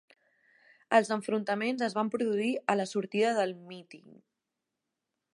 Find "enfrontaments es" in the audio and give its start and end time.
1.15-1.95